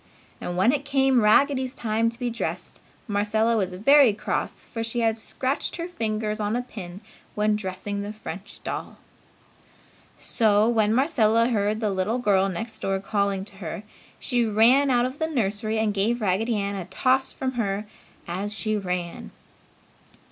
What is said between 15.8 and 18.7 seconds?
gave Raggedy Ann a toss from her as